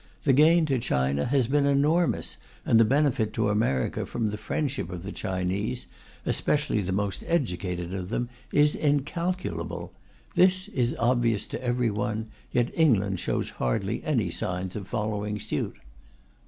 [0.23, 4.89] The gain to China has been enormous, and the benefit to America from the friendship
[4.89, 5.85] of the Chinese
[6.25, 9.93] (especially the most educated of them) is incalculable.
[10.33, 15.77] This is obvious to everyone, yet England shows hardly any signs of following suit.